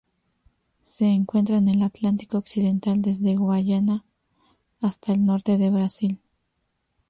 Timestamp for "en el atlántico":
1.57-2.39